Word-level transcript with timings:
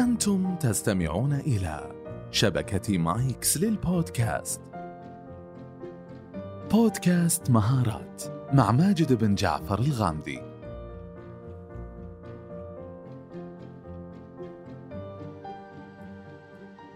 أنتم 0.00 0.56
تستمعون 0.56 1.32
إلى 1.32 1.92
شبكة 2.30 2.98
مايكس 2.98 3.56
للبودكاست. 3.56 4.60
بودكاست 6.70 7.50
مهارات 7.50 8.22
مع 8.52 8.72
ماجد 8.72 9.12
بن 9.12 9.34
جعفر 9.34 9.78
الغامدي. 9.78 10.38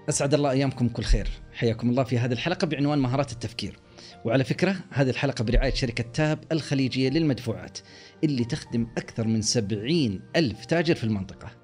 أسعد 0.09 0.35
الله 0.35 0.51
أيامكم 0.51 0.89
كل 0.89 1.03
خير. 1.03 1.29
حياكم 1.53 1.91
الله 1.91 2.05
في 2.05 2.19
هذه 2.19 2.33
الحلقة 2.33 2.67
بعنوان 2.67 2.99
مهارات 2.99 3.33
التفكير. 3.33 3.79
وعلى 4.25 4.45
فكرة 4.45 4.77
هذه 4.91 5.11
الحلقة 5.11 5.45
برعاية 5.45 5.75
شركة 5.75 6.05
تاب 6.13 6.39
الخليجية 6.53 7.11
للمدفوعات 7.11 7.79
اللي 8.25 8.45
تخدم 8.45 8.87
أكثر 8.99 9.27
من 9.27 9.43
سبعين 9.43 10.21
ألف 10.37 10.65
تاجر 10.65 10.95
في 10.95 11.05
المنطقة. 11.05 11.64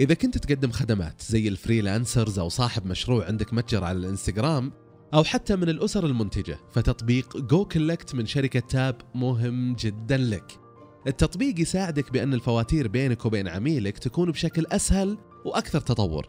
إذا 0.00 0.14
كنت 0.14 0.38
تقدم 0.38 0.70
خدمات 0.70 1.22
زي 1.22 1.48
ال 1.48 1.56
freelancers 1.56 2.38
أو 2.38 2.48
صاحب 2.48 2.86
مشروع 2.86 3.26
عندك 3.26 3.54
متجر 3.54 3.84
على 3.84 3.98
الإنستغرام 3.98 4.72
أو 5.14 5.24
حتى 5.24 5.56
من 5.56 5.68
الأسر 5.68 6.06
المنتجة 6.06 6.58
فتطبيق 6.72 7.36
goCollect 7.36 8.14
من 8.14 8.26
شركة 8.26 8.60
تاب 8.60 8.96
مهم 9.14 9.74
جدا 9.74 10.16
لك. 10.16 10.58
التطبيق 11.06 11.60
يساعدك 11.60 12.12
بأن 12.12 12.34
الفواتير 12.34 12.88
بينك 12.88 13.26
وبين 13.26 13.48
عميلك 13.48 13.98
تكون 13.98 14.30
بشكل 14.30 14.66
أسهل 14.66 15.18
وأكثر 15.44 15.80
تطور. 15.80 16.28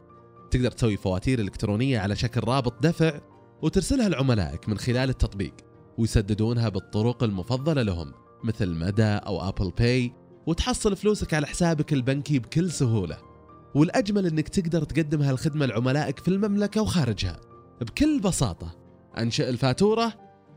تقدر 0.52 0.72
تسوي 0.72 0.98
فواتير 0.98 1.40
إلكترونية 1.40 2.00
على 2.00 2.16
شكل 2.16 2.42
رابط 2.42 2.84
دفع 2.84 3.22
وترسلها 3.62 4.10
لعملائك 4.10 4.70
من 4.70 4.78
خلال 4.78 5.10
التطبيق 5.10 5.54
ويسددونها 5.98 6.70
بالطرق 6.70 7.24
المفضلة 7.24 7.82
لهم 7.82 8.14
مثل 8.44 8.70
مدى 8.70 9.04
أو 9.04 9.50
Apple 9.50 9.72
Pay 9.72 10.14
وتحصل 10.48 10.96
فلوسك 10.96 11.34
على 11.34 11.48
حسابك 11.48 11.94
البنكي 11.94 12.40
بكل 12.40 12.72
سهولة. 12.72 13.31
والأجمل 13.76 14.28
أنك 14.28 14.50
تقدر 14.50 14.84
تقدم 14.84 15.22
هالخدمة 15.22 15.66
لعملائك 15.66 16.20
في 16.20 16.28
المملكة 16.28 16.82
وخارجها. 16.82 17.40
بكل 17.82 18.20
بساطة 18.20 18.76
أنشئ 19.18 19.50
الفاتورة 19.50 20.14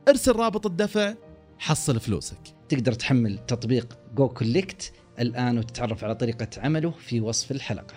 ارسل 0.08 0.32
رابط 0.32 0.66
الدفع 0.66 1.14
حصل 1.58 2.00
فلوسك. 2.00 2.40
تقدر 2.68 2.92
تحمل 2.92 3.38
تطبيق 3.46 3.98
goCollect 4.14 4.92
الآن 5.18 5.58
وتتعرف 5.58 6.04
على 6.04 6.14
طريقة 6.14 6.48
عمله 6.58 6.90
في 6.90 7.20
وصف 7.20 7.50
الحلقة. 7.50 7.94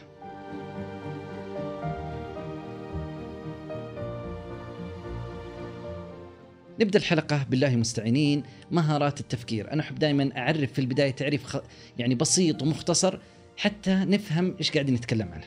نبدأ 6.79 6.99
الحلقة 6.99 7.45
بالله 7.49 7.75
مستعينين 7.75 8.43
مهارات 8.71 9.19
التفكير. 9.19 9.73
أنا 9.73 9.81
أحب 9.81 9.99
دائما 9.99 10.37
أعرف 10.37 10.73
في 10.73 10.79
البداية 10.79 11.11
تعريف. 11.11 11.57
يعني 11.97 12.15
بسيط 12.15 12.61
ومختصر 12.61 13.19
حتى 13.57 13.95
نفهم 13.95 14.55
إيش 14.59 14.71
قاعدين 14.71 14.95
نتكلم 14.95 15.31
عنه. 15.31 15.45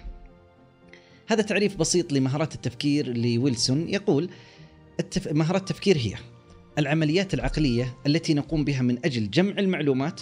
هذا 1.29 1.43
تعريف 1.43 1.77
بسيط 1.77 2.13
لمهارات 2.13 2.55
التفكير 2.55 3.17
لويلسون. 3.17 3.89
يقول 3.89 4.31
التف... 5.01 5.29
مهارات 5.33 5.61
التفكير 5.61 5.97
هي 5.97 6.15
العمليات 6.79 7.35
العقلية 7.35 7.97
التي 8.07 8.35
نقوم 8.35 8.65
بها 8.65 8.83
من 8.83 8.99
أجل 9.05 9.31
جمع 9.31 9.59
المعلومات 9.59 10.21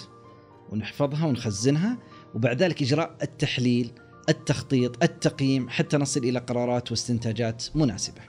ونحفظها 0.70 1.26
ونخزنها 1.26 1.98
وبعد 2.34 2.62
ذلك 2.62 2.82
إجراء 2.82 3.16
التحليل 3.22 3.90
التخطيط 4.28 5.02
التقييم 5.04 5.68
حتى 5.68 5.96
نصل 5.96 6.20
إلى 6.20 6.38
قرارات 6.38 6.90
واستنتاجات 6.90 7.64
مناسبة. 7.74 8.20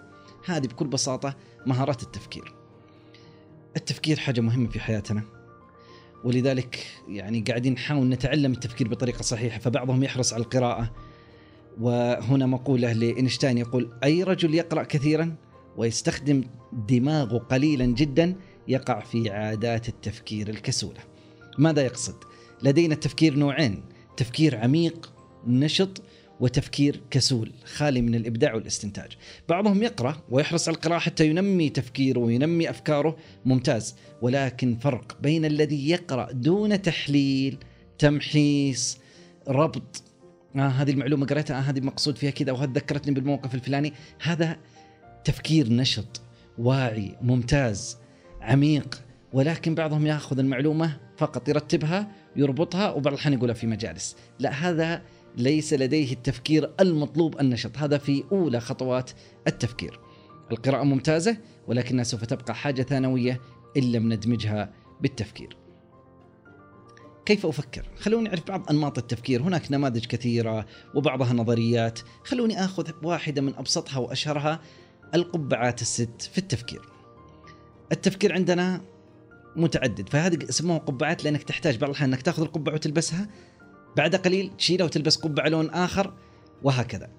هذه 0.46 0.68
بكل 0.68 0.88
بساطة 0.88 1.36
مهارات 1.66 2.04
التفكير. 2.04 2.54
التفكير 3.78 4.20
حاجة 4.20 4.42
مهمة 4.42 4.70
في 4.70 4.80
حياتنا. 4.80 5.39
ولذلك 6.24 6.86
يعني 7.08 7.42
قاعدين 7.48 7.74
نحاول 7.74 8.10
نتعلم 8.10 8.52
التفكير 8.52 8.88
بطريقة 8.88 9.22
صحيحة 9.22 9.60
فبعضهم 9.60 10.04
يحرص 10.04 10.34
على 10.34 10.44
القراءة 10.44 10.92
وهنا 11.82 12.46
مقولة 12.46 12.94
لإينشتاين 12.94 13.58
يقول 13.58 13.90
أي 14.04 14.24
رجل 14.24 14.56
يقرأ 14.56 14.84
كثيرا 14.84 15.36
ويستخدم 15.78 16.44
دماغه 16.74 17.38
قليلا 17.38 17.86
جدا 17.86 18.36
يقع 18.68 19.00
في 19.00 19.30
عادات 19.30 19.90
التفكير 19.90 20.50
الكسولة 20.50 21.00
ماذا 21.58 21.82
يقصد؟ 21.82 22.16
لدينا 22.64 22.94
التفكير 22.94 23.36
نوعين 23.36 23.84
تفكير 24.18 24.58
عميق 24.58 25.14
نشط 25.48 26.02
وتفكير 26.40 27.02
كسول 27.12 27.52
خالي 27.66 28.02
من 28.02 28.16
الإبداع 28.16 28.54
والاستنتاج. 28.54 29.12
بعضهم 29.50 29.84
يقرأ 29.84 30.22
ويحرص 30.30 30.68
على 30.68 30.76
القراءة 30.76 31.00
حتى 31.00 31.28
ينمي 31.28 31.70
تفكيره 31.70 32.20
وينمي 32.20 32.70
أفكاره. 32.70 33.18
ممتاز، 33.46 33.96
ولكن 34.22 34.78
فرق 34.78 35.18
بين 35.22 35.46
الذي 35.46 35.90
يقرأ 35.90 36.32
دون 36.32 36.82
تحليل، 36.82 37.58
تمحيص، 37.98 38.98
ربط. 39.48 40.04
آه 40.56 40.68
هذه 40.68 40.92
المعلومة 40.92 41.26
قريتها 41.26 41.58
آه 41.58 41.62
هذه 41.62 41.80
مقصود 41.80 42.18
فيها 42.18 42.32
كذا 42.32 42.52
وهذا 42.52 42.72
ذكرتني 42.72 43.14
بالموقف 43.14 43.56
الفلاني، 43.56 43.94
هذا 44.22 44.58
تفكير 45.24 45.74
نشط، 45.74 46.22
واعي، 46.58 47.16
ممتاز، 47.22 47.98
عميق، 48.42 49.02
ولكن 49.34 49.76
بعضهم 49.76 50.08
ياخذ 50.08 50.40
المعلومة 50.40 50.98
فقط 51.18 51.50
يرتبها 51.50 52.12
يربطها 52.36 52.92
وبعض 52.92 53.14
الأحيان 53.14 53.34
يقولها 53.34 53.54
في 53.54 53.68
مجالس، 53.68 54.16
لا 54.40 54.52
هذا 54.52 55.02
ليس 55.38 55.74
لديه 55.74 56.14
التفكير 56.14 56.74
المطلوب 56.80 57.40
النشط. 57.40 57.78
هذا 57.78 57.98
في 57.98 58.24
أولى 58.32 58.60
خطوات 58.60 59.12
التفكير. 59.48 60.00
القراءة 60.52 60.84
ممتازة 60.84 61.38
ولكنها 61.68 62.04
سوف 62.04 62.26
تبقى 62.26 62.56
حاجة 62.56 62.82
ثانوية 62.82 63.42
إن 63.78 63.92
لم 63.92 64.14
ندمجها 64.14 64.74
بالتفكير. 65.02 65.58
كيف 67.26 67.46
أفكر؟ 67.46 67.86
خلوني 68.00 68.30
أعرف 68.30 68.48
بعض 68.48 68.70
أنماط 68.70 68.98
التفكير. 68.98 69.42
هناك 69.42 69.72
نماذج 69.72 70.06
كثيرة 70.06 70.66
وبعضها 70.96 71.34
نظريات. 71.34 72.00
خلوني 72.24 72.66
أخذ 72.66 72.92
واحدة 73.04 73.42
من 73.42 73.56
أبسطها 73.56 73.98
وأشهرها 73.98 74.60
القبعات 75.16 75.82
الست 75.82 76.30
في 76.32 76.38
التفكير. 76.38 76.82
التفكير 77.92 78.34
عندنا 78.34 78.82
متعدد 79.56 80.10
فهذه 80.10 80.46
سموها 80.50 80.78
قبعات 80.78 81.24
لأنك 81.24 81.44
تحتاج 81.44 81.78
بعض 81.78 81.90
الأحيان 81.90 82.14
إنك 82.14 82.22
تأخذ 82.22 82.42
القبعة 82.42 82.74
وتلبسها. 82.74 83.28
بعد 83.98 84.16
قليل 84.16 84.52
تشيلها 84.58 84.86
وتلبس 84.86 85.16
قبعة 85.16 85.48
لون 85.48 85.70
آخر 85.70 86.14
وهكذا. 86.64 87.10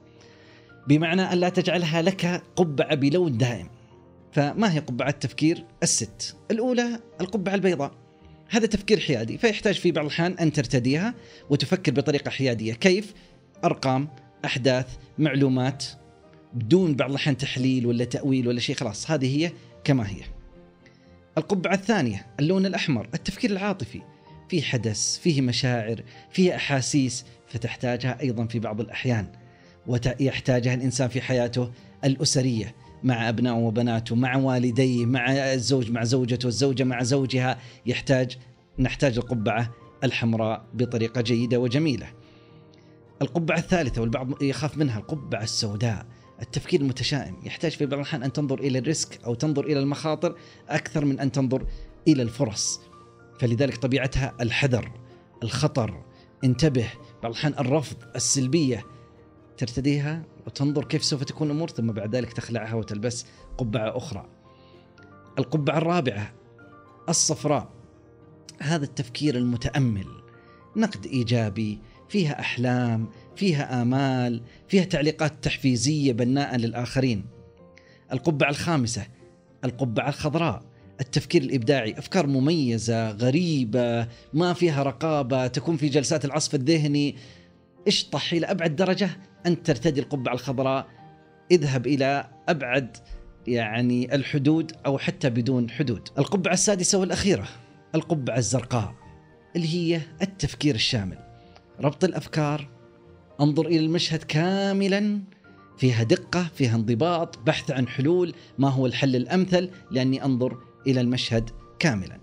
بمعنى 0.89 1.23
أن 1.23 1.39
لا 1.39 1.49
تجعلها 1.49 2.03
لك 2.03 2.43
قبعة 2.57 2.95
بلون 2.95 3.39
دائم. 3.39 3.69
فما 4.33 4.75
هي 4.75 4.79
قبعات 4.79 5.23
تفكير 5.23 5.65
الست. 5.83 6.37
الأولى 6.51 7.01
القبعة 7.21 7.55
البيضاء. 7.55 7.93
هذا 8.49 8.67
تفكير 8.67 9.01
حيادي 9.01 9.39
فيحتاج 9.39 9.75
في 9.75 9.93
بعض 9.93 10.05
الأحيان 10.05 10.33
أن 10.33 10.53
ترتديها 10.53 11.15
وتفكر 11.51 11.93
بطريقة 11.93 12.31
حيادية. 12.31 12.73
كيف؟ 12.73 13.15
أرقام 13.65 14.09
أحداث 14.45 14.87
معلومات 15.19 15.85
بدون 16.55 16.95
بعض 16.95 17.11
الأحيان 17.11 17.37
تحليل 17.37 17.87
ولا 17.87 18.05
تأويل 18.05 18.49
ولا 18.49 18.61
شيء 18.61 18.77
خلاص. 18.77 19.11
هذه 19.11 19.39
هي 19.39 19.53
كما 19.85 20.09
هي. 20.09 20.21
القبعة 21.39 21.75
الثانية 21.75 22.27
اللون 22.41 22.67
الأحمر 22.67 23.09
التفكير 23.15 23.51
العاطفي. 23.51 24.03
في 24.51 24.63
حدث 24.63 25.19
فيه 25.19 25.41
مشاعر 25.41 26.03
فيه 26.31 26.57
أحاسيس 26.57 27.25
فتحتاجها 27.47 28.21
أيضا 28.21 28.47
في 28.47 28.59
بعض 28.59 28.81
الأحيان. 28.81 29.33
ويحتاجها 29.87 30.75
الإنسان 30.75 31.09
في 31.09 31.21
حياته 31.21 31.71
الأسرية 32.05 32.75
مع 33.03 33.29
أبنائه 33.29 33.55
وبناته 33.55 34.15
مع 34.15 34.37
والديه 34.37 35.07
مع 35.07 35.33
الزوج 35.33 35.91
مع 35.91 36.05
زوجته 36.05 36.47
الزوجة 36.47 36.85
مع 36.85 37.03
زوجها. 37.03 37.59
يحتاج 37.87 38.39
نحتاج 38.79 39.19
القبعة 39.19 39.71
الحمراء 40.05 40.65
بطريقة 40.75 41.21
جيدة 41.21 41.61
وجميلة. 41.61 42.07
القبعة 43.23 43.59
الثالثة 43.59 44.01
والبعض 44.01 44.43
يخاف 44.43 44.79
منها 44.79 44.99
القبعة 44.99 45.43
السوداء. 45.43 46.07
التفكير 46.43 46.81
المتشائم. 46.81 47.37
يحتاج 47.45 47.73
في 47.73 47.87
بعض 47.87 48.01
الأحيان 48.01 48.23
أن 48.23 48.33
تنظر 48.33 48.61
إلى 48.61 48.79
الريسك 48.79 49.25
أو 49.25 49.35
تنظر 49.35 49.65
إلى 49.65 49.81
المخاطر 49.81 50.37
أكثر 50.69 51.05
من 51.05 51.21
أن 51.21 51.33
تنظر 51.33 51.67
إلى 52.09 52.23
الفرص. 52.23 52.81
فلذلك 53.41 53.77
طبيعتها 53.77 54.35
الحذر 54.41 54.93
الخطر. 55.43 56.05
انتبه 56.45 56.87
بعض 57.23 57.33
الأحيان 57.33 57.55
الرفض 57.59 57.97
السلبية. 58.17 58.87
ترتديها 59.57 60.23
وتنظر 60.47 60.85
كيف 60.85 61.05
سوف 61.05 61.25
تكون 61.25 61.51
الأمور 61.51 61.71
ثم 61.71 61.93
بعد 61.93 62.17
ذلك 62.17 62.33
تخلعها 62.33 62.75
وتلبس 62.75 63.27
قبعة 63.59 63.97
أخرى. 63.97 64.29
القبعة 65.39 65.79
الرابعة 65.79 66.33
الصفراء. 67.09 67.71
هذا 68.61 68.85
التفكير 68.85 69.37
المتأمل. 69.37 70.07
نقد 70.77 71.07
إيجابي 71.07 71.79
فيها 72.09 72.41
أحلام 72.41 73.09
فيها 73.37 73.83
آمال 73.83 74.43
فيها 74.69 74.85
تعليقات 74.85 75.45
تحفيزية 75.45 76.13
بناءة 76.13 76.57
للآخرين. 76.57 77.27
القبعة 78.13 78.51
الخامسة 78.51 79.07
القبعة 79.65 80.09
الخضراء. 80.09 80.70
التفكير 81.01 81.43
الإبداعي 81.43 81.99
أفكار 81.99 82.27
مميزة 82.27 83.11
غريبة 83.11 84.09
ما 84.33 84.53
فيها 84.53 84.83
رقابة 84.83 85.47
تكون 85.47 85.77
في 85.77 85.89
جلسات 85.89 86.25
العصف 86.25 86.55
الذهني. 86.55 87.17
اشطح 87.87 88.33
إلى 88.33 88.47
ابعد 88.47 88.77
درجة؟ 88.77 89.11
انت 89.47 89.67
ترتدي 89.67 90.01
القبعة 90.01 90.35
الخضراء. 90.35 90.87
اذهب 91.51 91.87
إلى 91.87 92.31
أبعد 92.49 92.97
يعني 93.47 94.15
الحدود 94.15 94.73
أو 94.87 94.99
حتى 94.99 95.31
بدون 95.31 95.71
حدود. 95.71 96.09
القبعة 96.19 96.53
السادسة 96.53 96.99
والأخيرة 96.99 97.49
القبعة 97.95 98.39
الزرقاء 98.39 98.95
اللي 99.57 99.69
هي 99.75 100.01
التفكير 100.23 100.75
الشامل. 100.75 101.19
ربط 101.81 102.05
الأفكار 102.05 102.69
انظر 103.41 103.67
إلى 103.67 103.79
المشهد 103.79 104.23
كاملا. 104.23 105.21
فيها 105.79 106.03
دقة 106.03 106.47
فيها 106.55 106.77
انضباط 106.77 107.39
بحث 107.39 107.71
عن 107.71 107.89
حلول. 107.89 108.35
ما 108.59 108.69
هو 108.69 108.87
الحل 108.87 109.17
الأمثل؟ 109.17 109.71
لأني 109.91 110.25
أنظر 110.25 110.70
إلى 110.87 111.01
المشهد 111.01 111.51
كاملا 111.79 112.21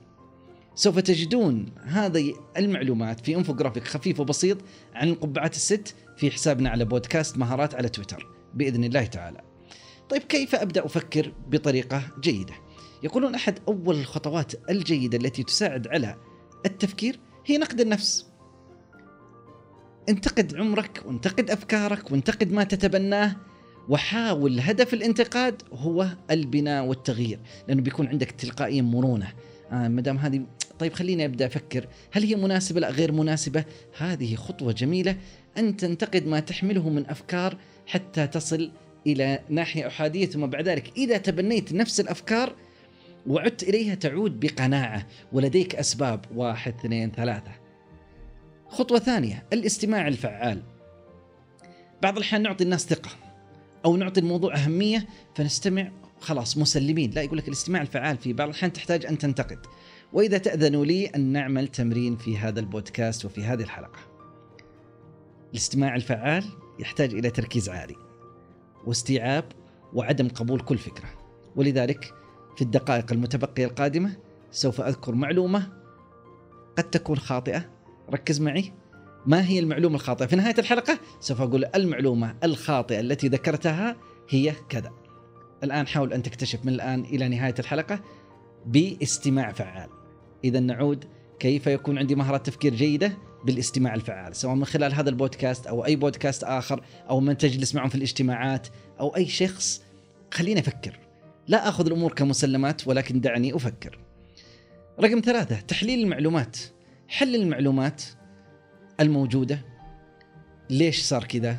سوف 0.75 1.00
تجدون 1.00 1.65
هذه 1.83 2.33
المعلومات 2.57 3.19
في 3.19 3.36
إنفوجرافيك 3.36 3.88
خفيف 3.88 4.19
وبسيط 4.19 4.57
عن 4.94 5.09
القبعات 5.09 5.56
الست 5.56 5.95
في 6.18 6.31
حسابنا 6.31 6.69
على 6.69 6.86
بودكاست 6.86 7.38
مهارات 7.38 7.75
على 7.75 7.89
تويتر 7.89 8.27
بإذن 8.54 8.83
الله 8.83 9.06
تعالى. 9.06 9.42
طيب 10.09 10.21
كيف 10.21 10.56
أبدأ 10.56 10.86
أفكر 10.86 11.33
بطريقة 11.48 12.01
جيدة؟ 12.19 12.54
يقولون 13.04 13.36
أحد 13.36 13.59
أول 13.68 13.95
الخطوات 13.95 14.69
الجيدة 14.69 15.18
التي 15.18 15.44
تساعد 15.44 15.88
على 15.88 16.15
التفكير 16.65 17.19
هي 17.45 17.57
نقد 17.57 17.81
النفس. 17.81 18.25
انتقد 20.09 20.56
عمرك 20.56 21.04
وانتقد 21.06 21.50
أفكارك 21.50 22.12
وانتقد 22.12 22.51
ما 22.51 22.63
تتبناه 22.63 23.36
وحاول 23.89 24.59
هدف 24.59 24.93
الانتقاد 24.93 25.61
هو 25.73 26.07
البناء 26.31 26.85
والتغيير 26.85 27.39
لأنه 27.67 27.81
بيكون 27.81 28.07
عندك 28.07 28.31
تلقائيا 28.31 28.81
مرونة. 28.81 29.33
آه 29.71 29.87
ما 29.87 30.01
دام 30.01 30.17
هذه 30.17 30.41
طيب 30.79 30.93
خليني 30.93 31.25
أبدأ 31.25 31.45
أفكر 31.45 31.87
هل 32.11 32.23
هي 32.23 32.35
مناسبة 32.35 32.79
لا 32.79 32.89
غير 32.89 33.11
مناسبة؟ 33.11 33.65
هذه 33.97 34.35
خطوة 34.35 34.71
جميلة. 34.71 35.17
أن 35.57 35.77
تنتقد 35.77 36.27
ما 36.27 36.39
تحمله 36.39 36.89
من 36.89 37.09
أفكار 37.09 37.57
حتى 37.85 38.27
تصل 38.27 38.71
إلى 39.07 39.39
ناحية 39.49 39.87
أحادية 39.87 40.25
ثم 40.25 40.45
بعد 40.45 40.67
ذلك 40.67 40.91
إذا 40.97 41.17
تبنيت 41.17 41.73
نفس 41.73 41.99
الأفكار 41.99 42.55
وعدت 43.27 43.63
إليها 43.63 43.95
تعود 43.95 44.39
بقناعة. 44.39 45.05
ولديك 45.31 45.75
أسباب 45.75 46.25
واحد 46.35 46.73
اثنين 46.73 47.11
ثلاثة. 47.11 47.51
خطوة 48.69 48.99
ثانية 48.99 49.45
الاستماع 49.53 50.07
الفعال. 50.07 50.61
بعض 52.03 52.17
الأحيان 52.17 52.41
نعطي 52.41 52.63
الناس 52.63 52.85
ثقة. 52.85 53.26
أو 53.85 53.97
نعطي 53.97 54.19
الموضوع 54.19 54.56
أهمية 54.56 55.07
فنستمع 55.35 55.91
خلاص 56.19 56.57
مسلمين، 56.57 57.12
لا 57.12 57.21
يقول 57.21 57.38
لك 57.38 57.47
الاستماع 57.47 57.81
الفعال 57.81 58.18
في 58.18 58.33
بعض 58.33 58.50
الأحيان 58.50 58.74
تحتاج 58.74 59.06
أن 59.06 59.18
تنتقد. 59.18 59.59
وإذا 60.13 60.38
تأذنوا 60.38 60.85
لي 60.85 61.06
أن 61.06 61.21
نعمل 61.21 61.68
تمرين 61.68 62.18
في 62.18 62.38
هذا 62.38 62.59
البودكاست 62.59 63.25
وفي 63.25 63.44
هذه 63.44 63.63
الحلقة. 63.63 64.00
الاستماع 65.51 65.95
الفعال 65.95 66.44
يحتاج 66.79 67.13
إلى 67.13 67.29
تركيز 67.29 67.69
عالي 67.69 67.95
واستيعاب 68.85 69.45
وعدم 69.94 70.27
قبول 70.27 70.59
كل 70.59 70.77
فكرة 70.77 71.09
ولذلك 71.56 72.13
في 72.56 72.62
الدقائق 72.62 73.12
المتبقية 73.12 73.65
القادمة 73.65 74.18
سوف 74.51 74.81
أذكر 74.81 75.15
معلومة 75.15 75.69
قد 76.77 76.83
تكون 76.83 77.18
خاطئة 77.18 77.69
ركز 78.13 78.41
معي 78.41 78.73
ما 79.27 79.47
هي 79.47 79.59
المعلومة 79.59 79.95
الخاطئة؟ 79.95 80.25
في 80.25 80.35
نهاية 80.35 80.56
الحلقة 80.59 81.00
سوف 81.19 81.41
أقول 81.41 81.65
المعلومة 81.75 82.35
الخاطئة 82.44 83.00
التي 83.00 83.27
ذكرتها 83.27 83.95
هي 84.29 84.53
كذا. 84.69 84.91
الآن 85.63 85.88
حاول 85.88 86.13
أن 86.13 86.24
تكتشف 86.24 86.65
من 86.65 86.74
الآن 86.74 87.01
إلى 87.01 87.27
نهاية 87.27 87.56
الحلقة 87.59 88.00
باستماع 88.65 89.51
فعال. 89.51 89.89
إذا 90.44 90.59
نعود 90.59 91.06
كيف 91.39 91.68
يكون 91.68 91.97
عندي 91.97 92.15
مهارات 92.15 92.45
تفكير 92.45 92.75
جيدة 92.75 93.18
بالاستماع 93.45 93.95
الفعال 93.95 94.35
سواء 94.35 94.56
من 94.56 94.65
خلال 94.65 94.94
هذا 94.94 95.09
البودكاست 95.09 95.68
أو 95.68 95.85
أي 95.85 95.95
بودكاست 95.95 96.44
آخر 96.44 96.83
أو 97.09 97.19
من 97.19 97.38
تجلس 97.38 97.75
معهم 97.75 97.89
في 97.89 97.95
الاجتماعات 97.95 98.68
أو 99.00 99.15
أي 99.15 99.25
شخص. 99.25 99.81
خليني 100.31 100.59
أفكر. 100.59 101.00
لا 101.47 101.69
آخذ 101.69 101.85
الأمور 101.85 102.13
كمسلمات 102.13 102.88
ولكن 102.88 103.21
دعني 103.21 103.56
أفكر. 103.56 104.00
رقم 105.00 105.21
ثلاثة 105.25 105.59
تحليل 105.59 106.00
المعلومات. 106.00 106.57
حلل 107.07 107.35
المعلومات 107.35 108.03
الموجودة؟ 108.99 109.61
ليش 110.69 111.01
صار 111.01 111.23
كذا؟ 111.23 111.57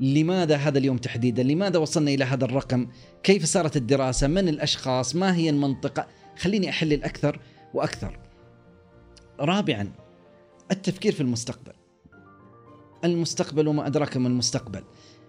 لماذا 0.00 0.56
هذا 0.56 0.78
اليوم 0.78 0.98
تحديدا؟ 0.98 1.42
لماذا 1.42 1.78
وصلنا 1.78 2.10
إلى 2.10 2.24
هذا 2.24 2.44
الرقم؟ 2.44 2.86
كيف 3.22 3.44
صارت 3.44 3.76
الدراسة؟ 3.76 4.26
من 4.26 4.48
الأشخاص؟ 4.48 5.16
ما 5.16 5.36
هي 5.36 5.50
المنطقة؟ 5.50 6.06
خليني 6.38 6.70
أحلل 6.70 7.04
أكثر 7.04 7.40
وأكثر. 7.74 8.18
رابعا 9.40 9.92
التفكير 10.70 11.12
في 11.12 11.20
المستقبل. 11.20 11.72
المستقبل 13.04 13.68
وما 13.68 13.86
أدراك 13.86 14.16
ما 14.16 14.28
المستقبل. 14.28 14.82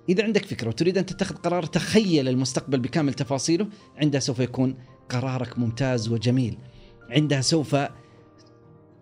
إذا 0.09 0.23
عندك 0.23 0.45
فكرة 0.45 0.67
وتريد 0.67 0.97
أن 0.97 1.05
تتخذ 1.05 1.35
قرار 1.35 1.63
تخيل 1.65 2.27
المستقبل 2.27 2.79
بكامل 2.79 3.13
تفاصيله. 3.13 3.67
عندها 3.97 4.19
سوف 4.19 4.39
يكون 4.39 4.77
قرارك 5.09 5.59
ممتاز 5.59 6.09
وجميل. 6.09 6.57
عندها 7.09 7.41
سوف 7.41 7.75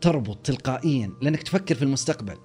تربط 0.03 0.45
تلقائيا 0.45 1.11
لأنك 1.21 1.43
تفكر 1.43 1.75
في 1.75 1.81
المستقبل. 1.81 2.37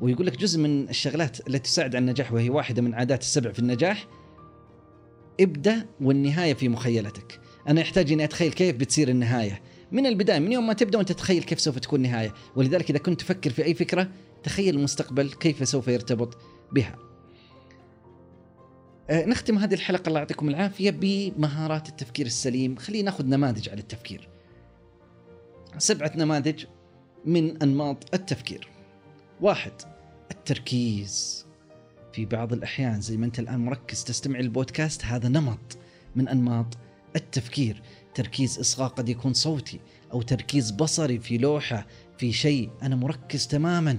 ويقول 0.00 0.26
لك 0.26 0.38
جزء 0.38 0.60
من 0.60 0.88
الشغلات 0.88 1.48
التي 1.48 1.58
تساعد 1.58 1.96
على 1.96 2.02
النجاح 2.02 2.32
وهي 2.32 2.50
واحدة 2.50 2.82
من 2.82 2.94
عادات 2.94 3.22
السبع 3.22 3.52
في 3.52 3.58
النجاح 3.58 4.06
ابدأ 5.40 5.86
والنهاية 6.00 6.54
في 6.54 6.68
مخيلتك. 6.68 7.40
أنا 7.68 7.80
أحتاج 7.80 8.12
أني 8.12 8.24
أتخيل 8.24 8.52
كيف 8.52 8.76
بتصير 8.76 9.08
النهاية. 9.08 9.62
من 9.92 10.06
البداية 10.06 10.38
من 10.38 10.52
يوم 10.52 10.66
ما 10.66 10.72
تبدأ 10.72 10.98
وأنت 10.98 11.12
تتخيل 11.12 11.42
كيف 11.42 11.60
سوف 11.60 11.78
تكون 11.78 12.04
النهاية. 12.04 12.34
ولذلك 12.56 12.90
إذا 12.90 12.98
كنت 12.98 13.20
تفكر 13.20 13.50
في 13.50 13.64
أي 13.64 13.74
فكرة 13.74 14.08
تخيل 14.42 14.76
المستقبل 14.76 15.32
كيف 15.32 15.68
سوف 15.68 15.88
يرتبط 15.88 16.38
بها. 16.72 16.96
آه 19.10 19.24
نختم 19.24 19.58
هذه 19.58 19.74
الحلقة. 19.74 20.08
الله 20.08 20.18
يعطيكم 20.18 20.48
العافية 20.48 20.90
بمهارات 20.90 21.88
التفكير 21.88 22.26
السليم. 22.26 22.76
خلينا 22.76 23.04
ناخذ 23.10 23.26
نماذج 23.26 23.68
على 23.68 23.80
التفكير. 23.80 24.28
سبعة 25.78 26.12
نماذج 26.16 26.64
من 27.26 27.62
أنماط 27.62 28.14
التفكير. 28.14 28.68
واحد 29.40 29.72
التركيز. 30.30 31.44
في 32.12 32.24
بعض 32.24 32.52
الأحيان 32.52 33.00
زي 33.00 33.16
ما 33.16 33.26
أنت 33.26 33.38
الآن 33.38 33.60
مركز 33.60 34.04
تستمع 34.04 34.38
للبودكاست 34.38 35.04
هذا 35.04 35.28
نمط 35.28 35.78
من 36.16 36.28
أنماط 36.28 36.66
التفكير. 37.16 37.82
تركيز 38.14 38.58
إصغاء 38.58 38.88
قد 38.88 39.08
يكون 39.08 39.32
صوتي 39.32 39.80
أو 40.12 40.22
تركيز 40.22 40.70
بصري 40.70 41.18
في 41.18 41.38
لوحة 41.38 41.86
في 42.18 42.32
شيء 42.32 42.70
أنا 42.82 42.96
مركز 42.96 43.46
تماما. 43.46 43.98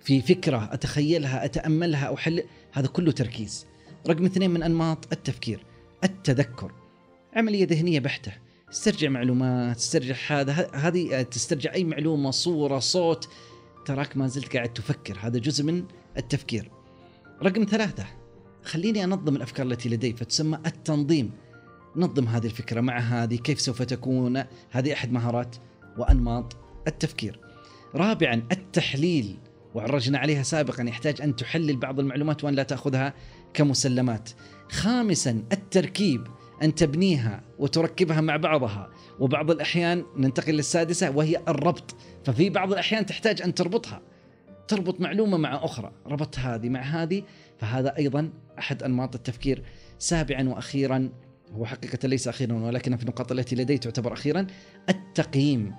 في 0.00 0.22
فكرة 0.22 0.68
أتخيلها 0.72 1.44
أتأملها 1.44 2.14
أحل 2.14 2.44
هذا 2.72 2.86
كله 2.86 3.12
تركيز. 3.12 3.66
رقم 4.08 4.24
اثنين 4.24 4.50
من 4.50 4.62
أنماط 4.62 5.12
التفكير 5.12 5.64
التذكر. 6.04 6.72
عملية 7.36 7.66
ذهنية 7.66 8.00
بحتة. 8.00 8.32
استرجع 8.72 9.08
معلومات 9.08 9.76
استرجع 9.76 10.14
هذا 10.28 10.70
هذه 10.74 11.22
تسترجع 11.22 11.74
أي 11.74 11.84
معلومة 11.84 12.30
صورة 12.30 12.78
صوت. 12.78 13.28
تراك 13.84 14.16
ما 14.16 14.26
زلت 14.26 14.56
قاعد 14.56 14.72
تفكر 14.72 15.18
هذا 15.20 15.38
جزء 15.38 15.64
من 15.64 15.84
التفكير. 16.16 16.70
رقم 17.42 17.66
ثلاثة 17.70 18.06
خليني 18.64 19.04
أنظم 19.04 19.36
الأفكار 19.36 19.66
التي 19.66 19.88
لدي 19.88 20.12
فتسمى 20.12 20.58
التنظيم. 20.66 21.30
نظم 21.96 22.28
هذه 22.28 22.46
الفكرة 22.46 22.80
مع 22.80 22.98
هذه 22.98 23.36
كيف 23.36 23.60
سوف 23.60 23.82
تكون 23.82 24.44
هذه 24.70 24.92
أحد 24.92 25.12
مهارات 25.12 25.56
وأنماط 25.98 26.56
التفكير. 26.88 27.40
رابعا 27.94 28.42
التحليل 28.52 29.38
وعرجنا 29.74 30.18
عليها 30.18 30.42
سابقا 30.42 30.82
يحتاج 30.82 31.22
أن 31.22 31.36
تحلل 31.36 31.76
بعض 31.76 32.00
المعلومات 32.00 32.44
وأن 32.44 32.54
لا 32.54 32.62
تأخذها 32.62 33.14
كمسلمات. 33.54 34.30
خامسا 34.70 35.42
التركيب. 35.52 36.26
أن 36.62 36.74
تبنيها 36.74 37.42
وتركبها 37.58 38.20
مع 38.20 38.36
بعضها. 38.36 38.90
وبعض 39.20 39.50
الأحيان 39.50 40.04
ننتقل 40.16 40.52
للسادسة 40.52 41.10
وهي 41.10 41.40
الربط. 41.48 41.94
ففي 42.24 42.50
بعض 42.50 42.72
الأحيان 42.72 43.06
تحتاج 43.06 43.42
أن 43.42 43.54
تربطها. 43.54 44.00
تربط 44.68 45.00
معلومة 45.00 45.36
مع 45.36 45.64
أخرى. 45.64 45.92
ربط 46.06 46.38
هذه 46.38 46.68
مع 46.68 46.80
هذه 46.80 47.22
فهذا 47.58 47.96
أيضا 47.98 48.30
أحد 48.58 48.82
أنماط 48.82 49.14
التفكير. 49.14 49.62
سابعا 49.98 50.48
وأخيرا 50.48 51.08
هو 51.52 51.64
حقيقة 51.64 52.08
ليس 52.08 52.28
أخيرا 52.28 52.54
ولكن 52.54 52.96
في 52.96 53.02
النقاط 53.02 53.32
التي 53.32 53.56
لدي 53.56 53.78
تعتبر 53.78 54.12
أخيرا 54.12 54.46
التقييم. 54.88 55.74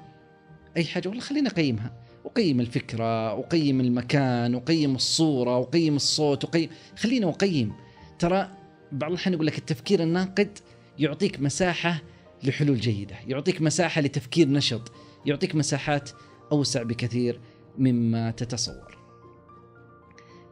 أي 0.77 0.85
حاجة؟ 0.85 1.07
والله 1.07 1.21
خليني 1.21 1.47
أقيمها. 1.47 1.93
أقيم 2.25 2.59
الفكرة 2.59 3.39
أقيم 3.39 3.79
المكان 3.81 4.55
أقيم 4.55 4.95
الصورة 4.95 5.61
أقيم 5.61 5.95
الصوت 5.95 6.43
أقيم. 6.43 6.69
خليني 6.97 7.25
أقيم. 7.29 7.73
ترى 8.19 8.49
بعض 8.93 9.11
الأحيان 9.11 9.33
يقول 9.33 9.47
لك 9.47 9.57
التفكير 9.57 10.03
الناقد 10.03 10.59
يعطيك 10.99 11.39
مساحة 11.39 12.01
لحلول 12.43 12.79
جيدة 12.79 13.15
يعطيك 13.27 13.61
مساحة 13.61 14.01
لتفكير 14.01 14.49
نشط 14.49 14.91
يعطيك 15.25 15.55
مساحات 15.55 16.09
أوسع 16.51 16.83
بكثير 16.83 17.39
مما 17.77 18.31
تتصور 18.31 18.97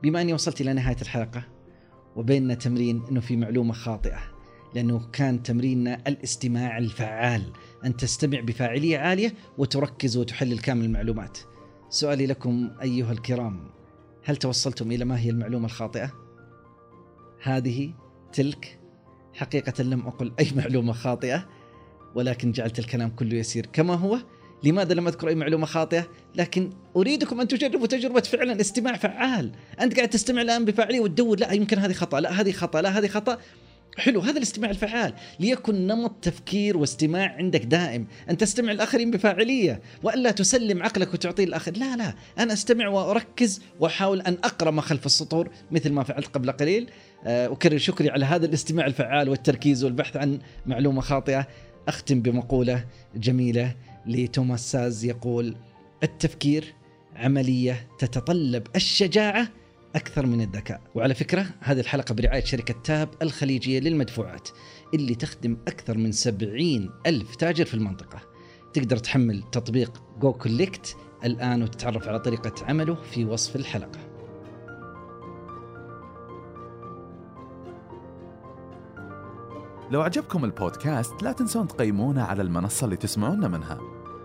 بما 0.03 0.21
أني 0.21 0.33
وصلت 0.33 0.61
إلى 0.61 0.73
نهاية 0.73 0.97
الحلقة 1.01 1.43
وبيننا 2.15 2.53
تمرين 2.53 3.03
أنه 3.11 3.19
في 3.19 3.35
معلومة 3.35 3.73
خاطئة 3.73 4.19
لأنه 4.75 5.09
كان 5.13 5.43
تمريننا 5.43 6.01
الاستماع 6.07 6.77
الفعال 6.77 7.53
أن 7.85 7.97
تستمع 7.97 8.39
بفاعلية 8.39 8.97
عالية 8.97 9.33
وتركز 9.57 10.17
وتحلل 10.17 10.59
كامل 10.59 10.85
المعلومات 10.85 11.37
سؤالي 11.89 12.25
لكم 12.25 12.71
أيها 12.81 13.11
الكرام 13.11 13.69
هل 14.23 14.37
توصلتم 14.37 14.91
إلى 14.91 15.05
ما 15.05 15.19
هي 15.19 15.29
المعلومة 15.29 15.65
الخاطئة؟ 15.65 16.11
هذه 17.43 17.93
تلك. 18.33 18.79
حقيقة 19.33 19.83
لم 19.83 20.07
أقل 20.07 20.31
أي 20.39 20.47
معلومة 20.55 20.93
خاطئة 20.93 21.49
ولكن 22.15 22.51
جعلت 22.51 22.79
الكلام 22.79 23.09
كله 23.09 23.35
يسير 23.35 23.65
كما 23.65 23.93
هو. 23.93 24.17
لماذا 24.63 24.93
لم 24.93 25.07
أذكر 25.07 25.27
أي 25.27 25.35
معلومة 25.35 25.65
خاطئة؟ 25.65 26.07
لكن 26.35 26.69
أريدكم 26.95 27.41
أن 27.41 27.47
تجربوا 27.47 27.87
تجربة 27.87 28.21
فعلا 28.21 28.61
استماع 28.61 28.97
فعال، 28.97 29.51
أنت 29.81 29.95
قاعد 29.95 30.09
تستمع 30.09 30.41
الآن 30.41 30.65
بفاعلية 30.65 30.99
وتدور 30.99 31.39
لا 31.39 31.51
يمكن 31.51 31.79
هذه 31.79 31.93
خطأ، 31.93 32.19
لا 32.19 32.41
هذه 32.41 32.51
خطأ، 32.51 32.81
لا 32.81 32.99
هذه 32.99 33.07
خطأ، 33.07 33.37
حلو 33.97 34.19
هذا 34.19 34.37
الاستماع 34.37 34.69
الفعال. 34.69 35.13
ليكن 35.39 35.87
نمط 35.87 36.11
تفكير 36.21 36.77
واستماع 36.77 37.35
عندك 37.35 37.65
دائم. 37.65 38.07
أن 38.29 38.37
تستمع 38.37 38.71
الآخرين 38.71 39.11
بفاعلية 39.11 39.81
وألا 40.03 40.31
تسلم 40.31 40.83
عقلك 40.83 41.13
وتعطيه 41.13 41.43
الآخر. 41.43 41.71
لا 41.77 41.95
لا 41.95 42.13
أنا 42.39 42.53
أستمع 42.53 42.87
وأركز 42.87 43.61
وأحاول 43.79 44.21
أن 44.21 44.37
أقرأ 44.43 44.71
ما 44.71 44.81
خلف 44.81 45.05
السطور 45.05 45.49
مثل 45.71 45.91
ما 45.91 46.03
فعلت 46.03 46.27
قبل 46.27 46.51
قليل. 46.51 46.89
آه، 47.25 47.47
أكرر 47.51 47.77
شكري 47.77 48.09
على 48.09 48.25
هذا 48.25 48.45
الاستماع 48.45 48.85
الفعال 48.85 49.29
والتركيز 49.29 49.83
والبحث 49.83 50.17
عن 50.17 50.39
معلومة 50.65 51.01
خاطئة. 51.01 51.47
أختم 51.87 52.21
بمقولة 52.21 52.85
جميلة 53.15 53.75
لتوماس 54.05 54.71
ساز 54.71 55.05
يقول 55.05 55.55
التفكير 56.03 56.73
عملية 57.15 57.87
تتطلب 57.99 58.67
الشجاعة 58.75 59.47
أكثر 59.95 60.25
من 60.25 60.41
الذكاء. 60.41 60.81
وعلى 60.95 61.13
فكرة 61.13 61.45
هذه 61.59 61.79
الحلقة 61.79 62.15
برعاية 62.15 62.43
شركة 62.43 62.75
تاب 62.83 63.09
الخليجية 63.21 63.79
للمدفوعات 63.79 64.49
اللي 64.93 65.15
تخدم 65.15 65.57
أكثر 65.67 65.97
من 65.97 66.11
سبعين 66.11 66.89
ألف 67.05 67.35
تاجر 67.35 67.65
في 67.65 67.73
المنطقة. 67.73 68.19
تقدر 68.73 68.97
تحمل 68.97 69.43
تطبيق 69.51 70.03
goCollect 70.19 70.97
الآن 71.25 71.63
وتتعرف 71.63 72.07
على 72.07 72.19
طريقة 72.19 72.65
عمله 72.65 72.95
في 72.95 73.25
وصف 73.25 73.55
الحلقة. 73.55 73.99
لو 79.91 80.01
عجبكم 80.01 80.45
البودكاست 80.45 81.23
لا 81.23 81.31
تنسون 81.31 81.67
تقيمونا 81.67 82.23
على 82.23 82.41
المنصة 82.41 82.85
اللي 82.85 82.97
تسمعونا 82.97 83.47
منها. 83.47 83.79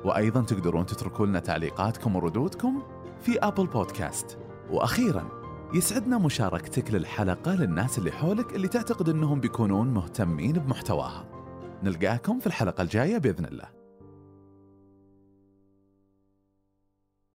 وأيضا 0.04 0.42
تقدرون 0.42 0.86
تتركوا 0.86 1.26
لنا 1.26 1.38
تعليقاتكم 1.38 2.16
وردودكم 2.16 2.82
في 3.22 3.38
أبل 3.38 3.66
بودكاست 3.66 4.38
وأخيرا 4.70 5.35
يسعدنا 5.74 6.18
مشاركتك 6.18 6.90
للحلقة 6.90 7.54
للناس 7.54 7.98
اللي 7.98 8.12
حولك 8.12 8.54
اللي 8.54 8.68
تعتقد 8.68 9.08
أنهم 9.08 9.40
بيكونون 9.40 9.88
مهتمين 9.88 10.52
بمحتواها. 10.52 11.24
نلقاكم 11.82 12.38
في 12.40 12.46
الحلقة 12.46 12.82
الجاية 12.82 13.18
بإذن 13.18 13.44
الله. 13.44 13.75